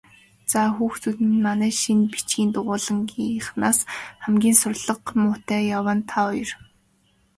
[0.51, 3.79] Заа, хүүхдүүд минь, манай шинэ бичгийн дугуйлангийнхнаас
[4.23, 6.49] хамгийн сурлага муутай яваа нь та хоёр.